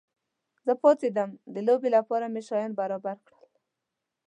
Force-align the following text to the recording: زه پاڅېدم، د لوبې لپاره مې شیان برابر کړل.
زه 0.65 0.73
پاڅېدم، 0.81 1.29
د 1.53 1.55
لوبې 1.67 1.89
لپاره 1.97 2.25
مې 2.33 2.41
شیان 2.47 2.71
برابر 2.79 3.17
کړل. 3.27 3.51